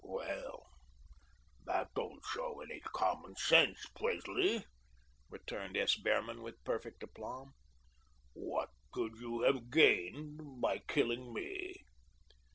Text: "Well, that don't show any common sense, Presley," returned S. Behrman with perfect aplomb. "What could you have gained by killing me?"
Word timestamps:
"Well, 0.03 0.65
that 1.67 1.93
don't 1.93 2.23
show 2.25 2.59
any 2.61 2.79
common 2.79 3.35
sense, 3.35 3.85
Presley," 3.95 4.65
returned 5.29 5.77
S. 5.77 5.95
Behrman 5.95 6.41
with 6.41 6.63
perfect 6.63 7.03
aplomb. 7.03 7.53
"What 8.33 8.69
could 8.91 9.17
you 9.19 9.41
have 9.43 9.69
gained 9.69 10.59
by 10.59 10.79
killing 10.87 11.31
me?" 11.31 11.83